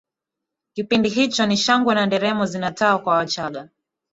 [0.73, 3.69] kipindi hicho ni shangwe na nderemo zinatawa kwa wachaga